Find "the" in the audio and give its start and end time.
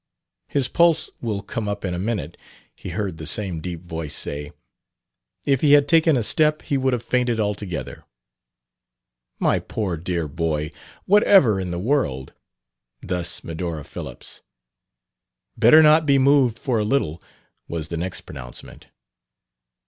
3.19-3.27, 11.69-11.77, 17.89-17.97